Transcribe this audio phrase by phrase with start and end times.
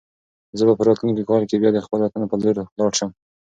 [0.57, 3.09] زه به په راتلونکي کال کې بیا د خپل وطن په لور لاړ شم.